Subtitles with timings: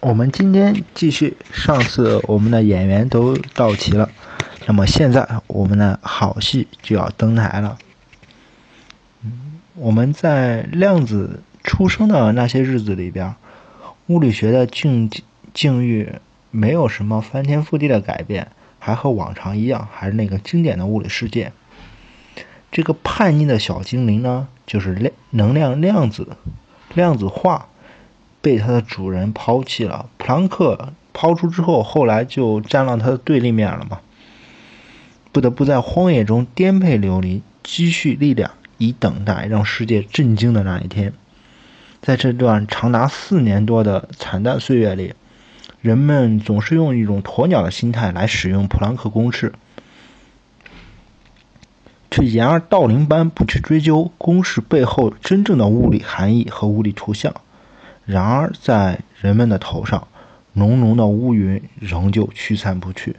[0.00, 4.08] 我们今天继续，上次我们的演员都到齐了，
[4.64, 7.76] 那么现在我们的好戏就要登台了。
[9.24, 13.34] 嗯，我们在量子出生的那些日子里边，
[14.06, 15.10] 物理学的境
[15.52, 16.12] 境遇
[16.52, 21.52] 没有什么翻天覆地的改变，还和往常一样，还是那个经典的物理世界。
[22.70, 26.36] 这个叛逆的小精灵呢，就是量能量量子
[26.94, 27.66] 量子化。
[28.40, 30.08] 被它的主人抛弃了。
[30.16, 34.00] 普朗克抛出之后，后来就站了他的对立面了嘛，
[35.32, 41.12] 不得不在荒野中颠沛流离，积蓄力量，以等待让世界震惊的那一天。
[42.00, 45.14] 在这段长达四年多的惨淡岁月里，
[45.80, 49.52] 人们总是用一种鸵鸟的心态来使用普朗克公式，
[52.12, 57.34] 却掩耳盗铃般不去追究公式背后真正的物理含义和物理图像。
[58.08, 60.08] 然而，在人们的头上，
[60.54, 63.16] 浓浓的乌云仍旧驱散不去，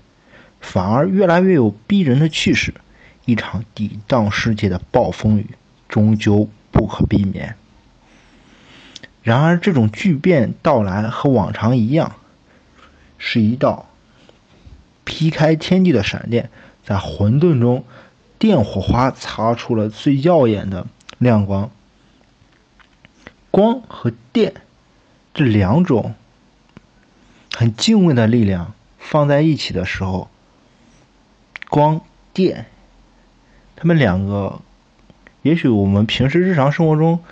[0.60, 2.74] 反而越来越有逼人的气势。
[3.26, 5.46] 一场抵挡世界的暴风雨
[5.88, 7.56] 终究不可避免。
[9.22, 12.16] 然而，这种巨变到来和往常一样，
[13.20, 13.86] 是一道
[15.04, 16.50] 劈开天地的闪电，
[16.84, 17.86] 在混沌中，
[18.40, 20.88] 电火花擦出了最耀眼的
[21.20, 21.70] 亮光。
[23.52, 24.56] 光和电。
[25.34, 26.16] 这两种
[27.54, 30.30] 很敬畏的力量放在一起的时候，
[31.70, 32.02] 光
[32.34, 32.66] 电，
[33.76, 34.60] 他们两个，
[35.42, 37.24] 也许我们平时日常生活中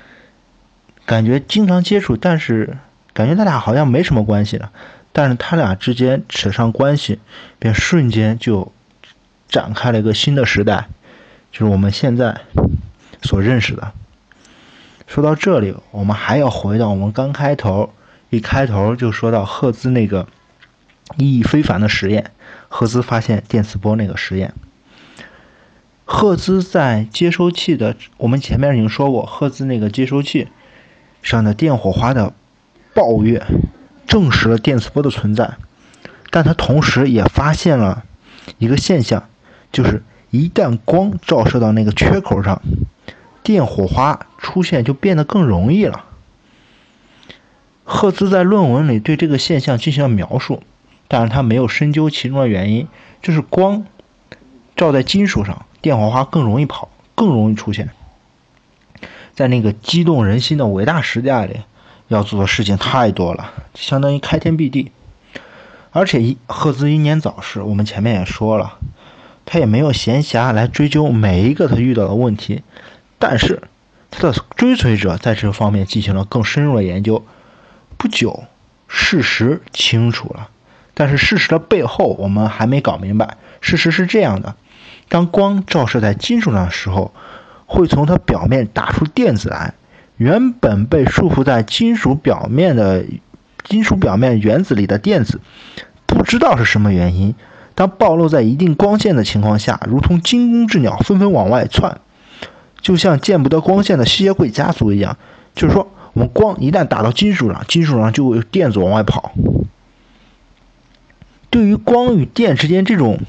[1.05, 2.77] 感觉经常接触，但是
[3.13, 4.71] 感觉他俩好像没什么关系了。
[5.11, 7.19] 但是他俩之间扯上关系，
[7.57, 8.71] 便瞬间就
[9.49, 10.87] 展开了一个新的时代，
[11.51, 12.41] 就是我们现在
[13.23, 13.93] 所认识的。
[15.07, 17.89] 说到这里，我们还要回到我们刚开头。
[18.29, 20.27] 一开头就说到赫兹那个
[21.15, 22.31] 意义非凡的实验，
[22.67, 24.53] 赫兹发现电磁波那个实验。
[26.03, 30.49] 赫兹在接收器的，我们前面已经说过，赫兹那个接收器
[31.21, 32.33] 上的电火花的
[32.93, 33.45] 暴跃，
[34.05, 35.55] 证实了电磁波的存在。
[36.29, 38.03] 但他同时也发现了
[38.57, 39.29] 一个现象，
[39.71, 42.61] 就是一旦光照射到那个缺口上，
[43.47, 46.03] 电火花出现就变得更容易了。
[47.85, 50.63] 赫兹在论文里对这个现象进行了描述，
[51.07, 52.89] 但是他没有深究其中的原因，
[53.21, 53.85] 就是光
[54.75, 57.91] 照在金属上，电火花更容易跑，更容易出现。
[59.33, 61.61] 在那个激动人心的伟大时代里，
[62.09, 64.91] 要做的事情太多了，相当于开天辟地。
[65.91, 68.73] 而且赫兹英年早逝，我们前面也说了，
[69.45, 72.61] 他也没有闲暇来追究每一个他遇到的问题，
[73.19, 73.63] 但是
[74.11, 77.25] 他的追随者在这方面进行了更深入的研究。
[77.97, 78.43] 不久，
[78.87, 80.49] 事实清楚了，
[80.93, 83.37] 但是事实的背后我们还没搞明白。
[83.59, 84.55] 事实是这样的：
[85.09, 87.11] 当光照射在金属上的时候，
[87.65, 89.73] 会从它表面打出电子来。
[90.17, 93.05] 原本被束缚在金属表面的
[93.63, 95.41] 金属表面原子里的电子，
[96.05, 97.35] 不知道是什么原因，
[97.75, 101.99] 当暴露在一定光线的情况下，如同惊弓之鸟，纷纷往外窜，
[102.87, 105.17] 就像见不得光线的吸血鬼家族一样。
[105.53, 105.91] 就是说。
[106.13, 109.33] 我们光一旦打到金属上，金属上就有电子往外跑。
[111.51, 113.19] 对于光与电之间这种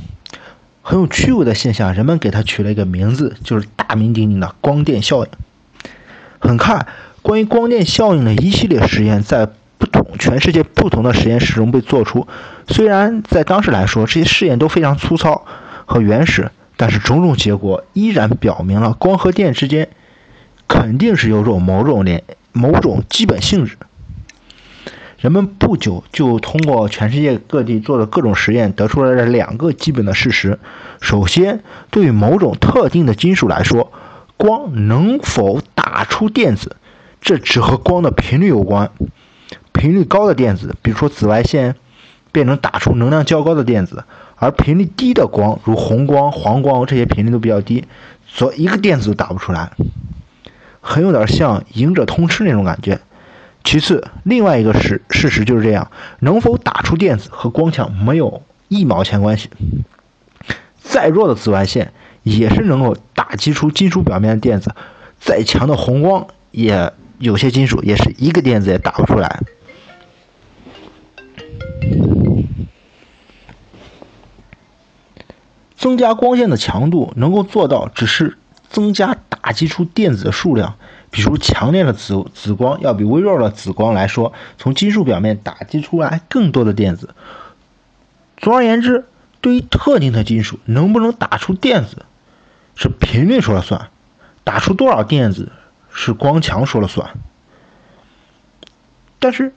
[0.81, 5.31] 很有趣味的现象，人们给它取了一个名字，就是大名鼎鼎的光电效应。
[6.39, 6.87] 很快，
[7.21, 12.27] 关于光电效应的一系列实验在不同全世界不同的实验室中被做出。
[12.69, 15.45] 虽然在当时来说，这些试验都非常粗糙
[15.85, 19.91] 和原始，但是种种结果依然表明了光和电之间
[20.67, 22.25] 肯定是有种某种联。
[22.51, 23.77] 某种基本性质，
[25.21, 30.59] 人们不久就通过全世界各地做的各种实验，得出来了两个基本的事实。
[31.01, 33.93] 首先，对于某种特定的金属来说，
[34.37, 36.75] 光能否打出电子，
[37.21, 38.91] 这只和光的频率有关。
[39.73, 41.77] 频率高的电子，比如说紫外线，
[42.33, 44.03] 便能打出能量较高的电子；
[44.39, 47.85] 而频率低的光，如红光、黄光，这些频率都比较低，
[48.27, 49.73] 所以一个电子都打不出来。
[50.81, 53.01] 很有点像赢者通吃那种感觉。
[53.65, 55.91] 其次，另外一个事事实就是这样：
[56.21, 59.51] 能否打出电子和光强没有一毛钱关系。
[60.81, 61.93] 再弱的紫外线
[62.23, 64.75] 也是能够打击出金属表面的电子，
[65.21, 69.41] 再强的红光也有些金属也是一个电子也打不出来。
[75.89, 78.37] 增加光线的强度能够做到，只是。
[78.69, 80.75] 增加打击出电子的数量，
[81.11, 87.15] 比如强烈的紫紫光要比微弱的紫光来说，从金属表面打击出来更多的电子。
[88.37, 89.07] 总而言之，
[89.41, 92.05] 对于特定的金属能不能打出电子，
[92.77, 93.89] 是频率说了算；
[94.45, 95.51] 打出多少电子，
[95.91, 97.09] 是光强说了算。
[99.19, 99.55] 但是，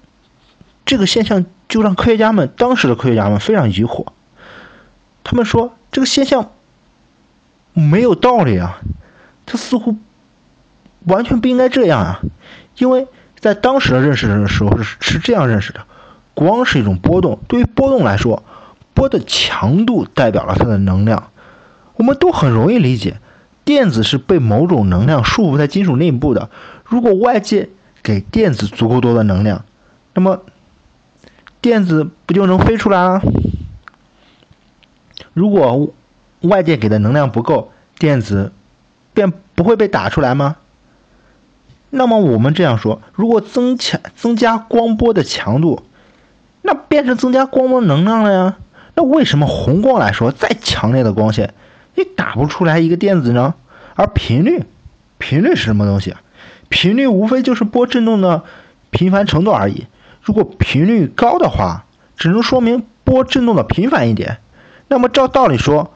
[0.86, 4.06] 这个现象就让科学家们当时的科学家们非常疑惑。
[5.32, 6.50] 他们说，这个现象
[7.72, 8.82] 没有道理啊，
[9.46, 9.96] 它似乎
[11.06, 12.20] 完全不应该这样啊，
[12.78, 13.08] 因为
[13.40, 15.86] 在当时的认识的时候是是这样认识的：
[16.34, 18.44] 光是一种波动，对于波动来说，
[18.94, 21.30] 波的强度代表了它的能量。
[21.96, 23.22] 我们都很容易理解，
[23.64, 26.50] 电子是被某种能量束缚在金属内部的。
[26.84, 27.70] 如果外界
[28.04, 29.64] 给电子足够多的能量，
[30.14, 30.42] 那么
[31.62, 33.22] 电子不就能飞出来了？
[35.34, 35.94] 如果
[36.42, 38.52] 外界给的能量不够，电子
[39.14, 40.58] 便不会被打出来吗？
[41.90, 45.84] 那么我们这样说：如果增强增加光波的强度，
[46.62, 48.58] 那变成增加光波能量了呀？
[48.96, 51.54] 那为什么红光来说，再强烈的光线
[51.96, 53.56] 也打不出来一个电子呢？
[53.96, 54.64] 而频率，
[55.18, 56.16] 频率是什么东西？
[56.70, 58.44] 频率无非就是波振动的
[58.90, 59.88] 频繁程度而已。
[60.22, 61.86] 如果频率高的话，
[62.16, 64.38] 只能说明波振动的频繁一点。
[64.92, 65.94] 那么照道理说，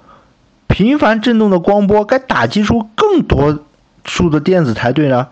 [0.68, 3.60] 频繁振动的光波该打击出更多
[4.06, 5.28] 数的电子才对呢。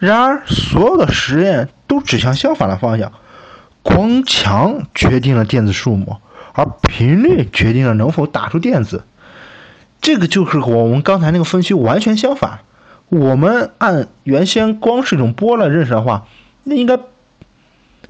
[0.00, 3.12] 然而，所有的实验都指向相反的方向。
[3.84, 6.16] 光强决定了电子数目，
[6.52, 9.04] 而频率决定了能否打出电子。
[10.00, 12.58] 这个就是我们刚才那个分析完全相反。
[13.08, 16.26] 我们按原先光是一种波来认识的话，
[16.64, 16.98] 那应该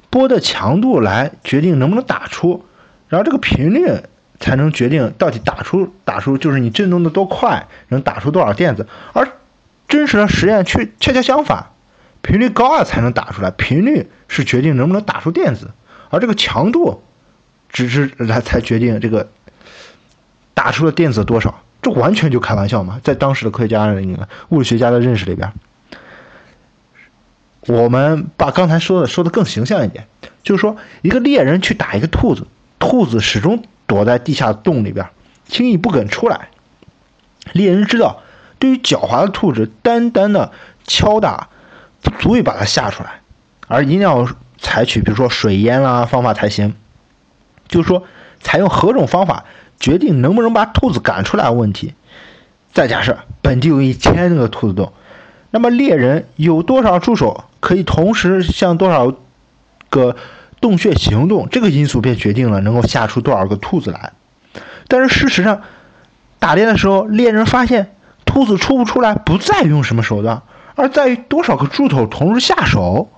[0.09, 2.65] 波的强度来决定能不能打出，
[3.09, 4.01] 然后这个频率
[4.39, 8.87] 才能决定到底打出打出就是你震动的多快，能打出多少电子。
[9.13, 9.27] 而
[9.87, 11.67] 真实的实验却恰恰相反，
[12.21, 15.71] 频率高了才能打出来，频率是决定能不能打出电子，
[16.09, 17.01] 而这个强度
[17.69, 19.29] 只是来才决定这个
[20.53, 21.61] 打出的电子多少。
[21.79, 22.99] 这完全就开玩笑嘛！
[23.03, 23.95] 在当时的科学家、
[24.49, 25.53] 物理学家的认识里边，
[27.61, 30.07] 我们把刚才说的说的更形象一点，
[30.43, 32.47] 就是说，一个猎人去打一个兔子，
[32.79, 35.09] 兔子始终躲在地下洞里边，
[35.47, 36.49] 轻易不肯出来。
[37.53, 38.21] 猎人知道，
[38.59, 40.51] 对于狡猾的兔子，单单的
[40.85, 41.49] 敲打
[42.01, 43.21] 不足以把它吓出来，
[43.67, 44.27] 而一定要
[44.59, 46.75] 采取比如说水淹啦方法才行。
[47.67, 48.03] 就是说，
[48.41, 49.45] 采用何种方法？
[49.79, 51.93] 决定能不能把兔子赶出来的问题。
[52.73, 54.91] 再假设本地有一千个兔子洞，
[55.51, 59.13] 那么猎人有多少助手可以同时向多少
[59.89, 60.15] 个
[60.61, 61.47] 洞穴行动？
[61.49, 64.13] 这个因素便决定了能够吓出多少个兔子来。
[64.87, 65.61] 但是事实上，
[66.39, 67.95] 打猎的时候，猎人发现
[68.25, 70.41] 兔子出不出来，不在于用什么手段，
[70.75, 73.09] 而在于多少个助手同时下手。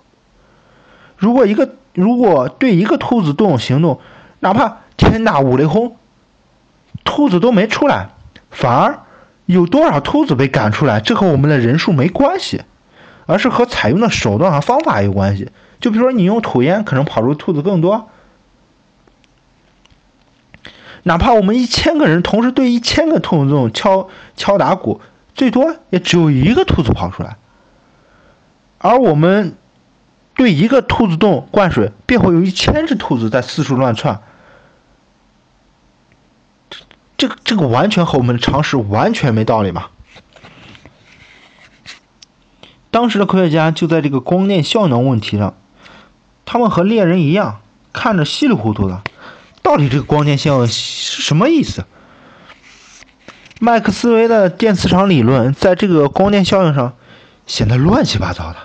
[1.18, 4.00] 如果一个如果对一个兔子洞行动，
[4.40, 5.96] 哪怕天打五雷轰。
[7.06, 8.10] 兔子都没出来，
[8.52, 9.00] 反而
[9.46, 11.00] 有多少兔子被赶出来？
[11.00, 12.62] 这和我们的人数没关系，
[13.30, 15.52] 而是和采用的手段和方法有关系。
[15.80, 18.10] 就比如说，你用吐烟，可能跑出兔子更多。
[21.04, 25.00] 哪怕我们一千个人同时对一千个兔子洞敲敲打鼓，
[25.36, 27.38] 最多也只有一个兔子跑出来。
[28.80, 29.56] 而我们
[30.36, 34.22] 对一个兔子洞灌水，便会有一千只兔子在四处乱窜。
[37.16, 39.90] 这个这个完全和我们的常识完全没道理嘛！
[42.92, 45.56] 当时的科学家就在这个光电效能问题上，
[46.46, 47.62] 他们和猎人一样，
[47.94, 49.02] 看着稀里糊涂的。
[49.62, 51.86] 到底这个光电效应是什么意思？
[53.60, 56.94] 麦克斯韦的电磁场理论在这个光电效应上
[57.46, 58.58] 显得乱七八糟的，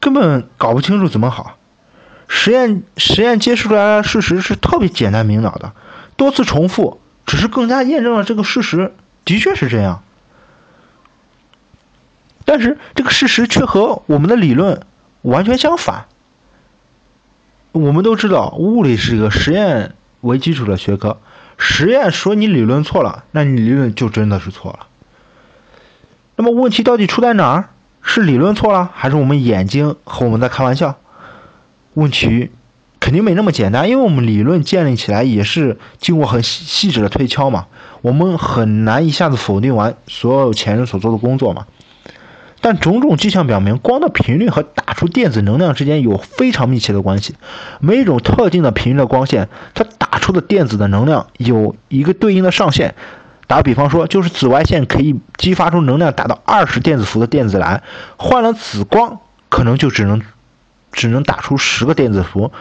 [0.00, 1.58] 根本搞不清楚怎么好。
[2.28, 5.72] 实验实验揭示出来的事实是特别简单明了的，
[6.16, 7.00] 多次重复。
[7.26, 10.02] 只是更加验证了这个事实，的确是这样。
[12.44, 14.82] 但是这个事实却和我们的理论
[15.22, 16.06] 完全相反。
[17.72, 21.18] 我们都知道，物理是一个实验为基础的学科，
[21.56, 24.86] 实验说你理论错了，那你理论就真的是错了。
[26.36, 27.68] 那么问题到底出在哪儿？
[28.02, 30.98] 是理论错了，还是我们眼睛和我们在开玩笑？
[31.94, 32.50] 问题。
[33.00, 37.66] 肯定没那么简单，因为我们理论建立起来也是经过很细细致的推敲嘛，
[38.00, 41.66] 我们很难一下子否定完所有前人所做的工作嘛。
[42.62, 47.34] 但种种迹象表明，光的频率和打出电子能量之间有非常密切的关系。
[47.80, 52.94] 每一种特定的频率的光线，它打出的电子的能量有一个对应的上限，
[53.48, 57.82] 打比方说，就是紫外线可以激发出能量达到二十电子伏的电子来，
[58.16, 60.22] 换了紫光，可能就只能
[60.92, 62.52] 只能打出十个电子伏。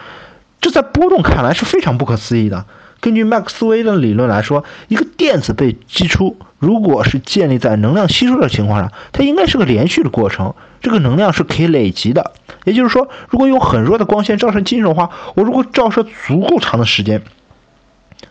[0.60, 2.66] 这在波动看来是非常不可思议的。
[3.02, 12.32] 根据麦克斯韦的理论来说，一个电子被击出，如果是建立在能量吸收的情况下，它应该是个连续的过程，这个能量是可以累积的。
[12.64, 17.24] 也就是说，如果用很弱的光线照射金属的话，我如果照射足够长的时间，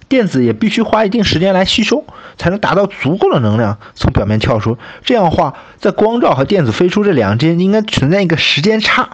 [0.08, 2.04] 电子也必须花一定时间来吸收，
[2.36, 4.78] 才能达到足够的能量从表面跳出。
[5.02, 9.10] 这样的话，在光照和电子飞出这两之间应该存在一个时间差。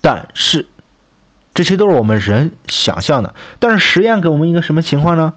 [0.00, 0.66] 但是，
[1.54, 3.34] 这些都是我们人想象的。
[3.58, 5.34] 但是实验给我们一个什么情况呢？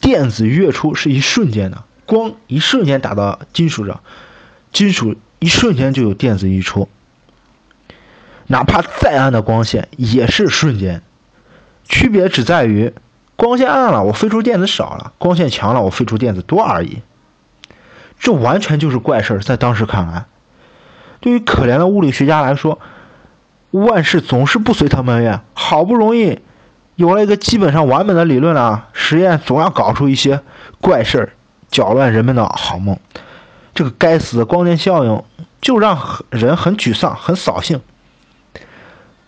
[0.00, 4.00] 电子跃出是一瞬间的，光一瞬间打到金属上，
[4.72, 6.88] 金属一瞬间就有电子溢出。
[8.48, 11.00] 哪怕再暗的光线也是瞬间，
[11.88, 12.92] 区别只在于
[13.36, 16.98] 光线暗了，我飞出电子少了；光线强了，我飞出电子多而已。
[18.18, 20.26] 这完全就是怪事儿，在当时看来，
[21.20, 22.78] 对于可怜的物理学家来说。
[23.74, 26.38] 万事总是不随他们愿，好不容易
[26.94, 30.40] 有了一个基本上完美的理论了，实验总要搞出一些
[30.80, 31.32] 怪事儿，
[31.72, 32.96] 搅乱人们的好梦。
[33.74, 35.24] 这个该死的光电效应
[35.60, 35.98] 就让
[36.30, 37.80] 人很沮丧、很扫兴。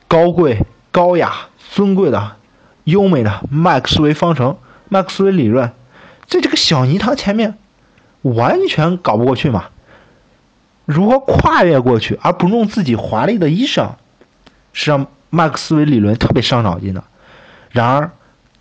[0.06, 1.32] 高贵、高雅、
[1.72, 2.36] 尊贵的、
[2.84, 5.72] 优美的麦克斯韦方程、麦克斯韦理论，
[6.28, 7.58] 在这个小泥塘前面
[8.22, 9.64] 完全搞不过去嘛？
[10.84, 13.94] 如何跨越过去，而不弄自己华丽的衣裳？
[14.76, 17.02] 是让麦克斯韦理论特别伤脑筋的。
[17.70, 18.10] 然而，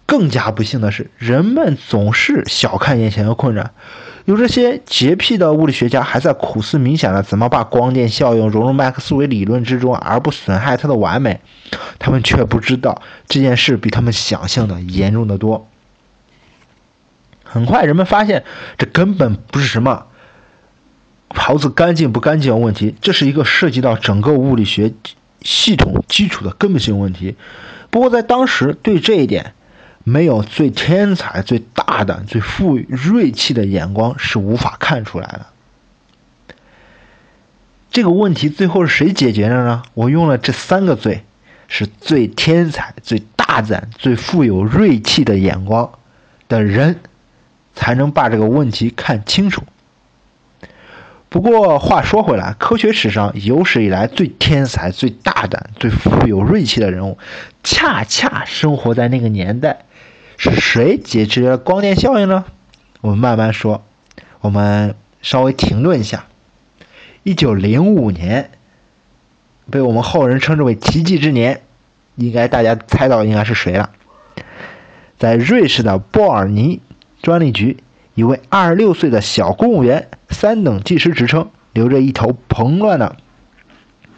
[0.05, 3.71] 更加不幸的是，人们总是小看眼前的困难。
[4.23, 11.41] 有这些洁癖的物理学家还在苦思冥想着怎么把光电效应融入麦克斯韦理论之中，而不损害它的完美。
[11.99, 15.67] 他们却不知道这件事比他们想象的严重的多。
[17.43, 18.45] 很快，人们发现
[18.77, 20.07] 这根本不是什么
[21.29, 24.93] 袍子干净不干净的问题，这是一个涉及到整个物理学。
[25.45, 27.37] 系统基础的根本性问题，
[27.91, 29.53] 不过在当时对这一点，
[30.03, 35.45] 没有最天才、最大胆、最富于锐气的眼光是无法看出来的。
[37.91, 39.83] 这个问题最后是谁解决的呢？
[39.93, 41.23] 我用了这三个最，
[41.67, 45.89] 是最天才、最大胆、最富有锐气的眼光
[46.49, 46.99] 的人，
[47.73, 49.63] 才能把这个问题看清楚。
[51.35, 57.17] 不过话说回来，科学史上有史以来最天才、最大胆、最富有锐气的人物，
[57.61, 59.79] 恰恰生活在那个年代。
[60.37, 62.45] 是谁解决了光电效应呢？
[63.01, 63.83] 我们慢慢说。
[64.39, 66.23] 我们稍微停顿一下。
[67.23, 68.51] 一九零五年，
[69.69, 71.63] 被我们后人称之为奇迹之年，
[72.15, 73.89] 应该大家猜到应该是谁了？
[75.19, 76.79] 在瑞士的波尔尼
[77.21, 77.83] 专利局。
[78.15, 83.17] 一位二十六岁的小公务员，三等技师职称，留着一头蓬乱的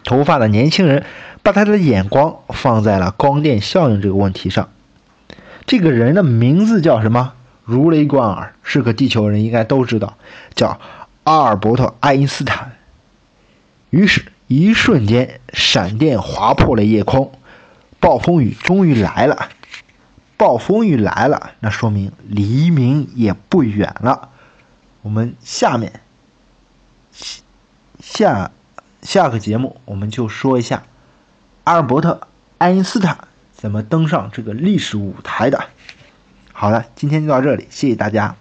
[0.04, 1.04] 头发的年轻人，
[1.42, 4.70] 把他的眼光放在了光电效应这个问题上。
[5.66, 7.34] 这个人的名字叫什么？
[7.66, 10.16] 如雷贯耳，是个地球人应该都知道，
[10.54, 10.80] 叫
[11.24, 12.74] 阿尔伯特·爱因斯坦。
[13.89, 17.32] 于是，一瞬间，闪电划破了夜空，
[18.00, 19.50] 暴风雨终于来了。
[20.38, 24.29] 暴风雨来了，那说明黎明也不远了。
[25.01, 26.00] 我们下面
[28.00, 28.51] 下
[29.01, 30.84] 下个节目，我们就说一下
[31.63, 32.20] 阿尔伯特·
[32.60, 35.65] 爱因斯坦怎么登上这个历史舞台的。
[36.53, 38.36] 好了，今天就到这里，谢谢大家。